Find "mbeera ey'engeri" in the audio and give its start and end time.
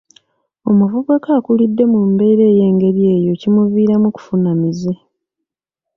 2.09-3.01